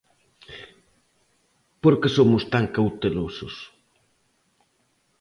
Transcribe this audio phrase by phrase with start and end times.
[1.81, 3.55] Por que somos tan cautelosos?